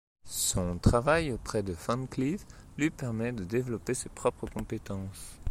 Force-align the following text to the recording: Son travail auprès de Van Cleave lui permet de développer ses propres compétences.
Son 0.25 0.79
travail 0.79 1.31
auprès 1.31 1.61
de 1.61 1.73
Van 1.73 2.07
Cleave 2.07 2.43
lui 2.75 2.89
permet 2.89 3.33
de 3.33 3.43
développer 3.43 3.93
ses 3.93 4.09
propres 4.09 4.47
compétences. 4.47 5.37